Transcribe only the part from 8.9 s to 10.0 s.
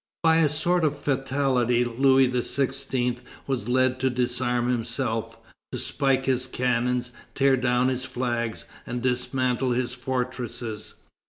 dismantle his